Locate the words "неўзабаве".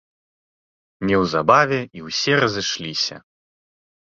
1.11-1.79